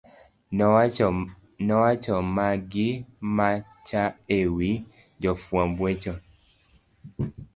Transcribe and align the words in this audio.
nowacho 1.67 2.15
ma 2.35 2.49
gi 2.71 2.87
macha 3.37 4.03
e 4.39 4.41
wi 4.55 4.69
jofwamb 5.21 5.75
weche 5.83 6.13